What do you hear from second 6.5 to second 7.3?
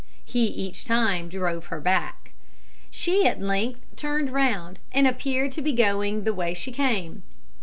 she came.